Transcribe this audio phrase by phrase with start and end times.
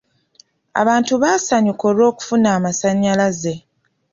[0.81, 3.53] Abantu baasanyuka olw'okufuna amasanyalaze.